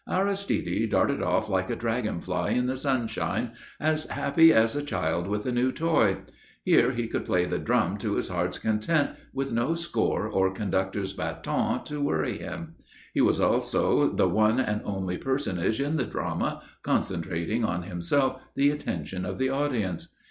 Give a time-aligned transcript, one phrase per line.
[0.09, 5.27] Aristide darted off like a dragon fly in the sunshine, as happy as a child
[5.27, 6.17] with a new toy.
[6.63, 11.15] Here he could play the drum to his heart's content with no score or conductor's
[11.15, 12.77] bâton to worry him.
[13.13, 18.71] He was also the one and only personage in the drama, concentrating on himself the
[18.71, 20.07] attention of the audience.